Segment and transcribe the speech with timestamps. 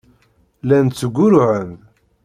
[0.63, 1.81] Llan ttgurruɛen-d.